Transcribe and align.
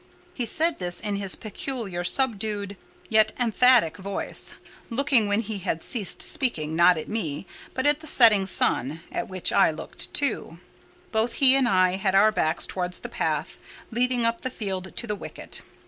He 0.33 0.45
said 0.47 0.79
this, 0.79 0.99
in 0.99 1.17
his 1.17 1.35
peculiar, 1.35 2.03
subdued, 2.03 2.75
yet 3.07 3.33
emphatic 3.39 3.97
voice; 3.97 4.55
looking, 4.89 5.27
when 5.27 5.41
he 5.41 5.59
had 5.59 5.83
ceased 5.83 6.23
speaking, 6.23 6.75
not 6.75 6.97
at 6.97 7.07
me, 7.07 7.45
but 7.75 7.85
at 7.85 7.99
the 7.99 8.07
setting 8.07 8.47
sun, 8.47 9.01
at 9.11 9.27
which 9.29 9.51
I 9.53 9.69
looked 9.69 10.11
too. 10.11 10.57
Both 11.11 11.33
he 11.33 11.55
and 11.55 11.69
I 11.69 11.97
had 11.97 12.15
our 12.15 12.31
backs 12.31 12.65
towards 12.65 13.01
the 13.01 13.09
path 13.09 13.59
leading 13.91 14.25
up 14.25 14.41
the 14.41 14.49
field 14.49 14.97
to 14.97 15.05
the 15.05 15.15
wicket. 15.15 15.61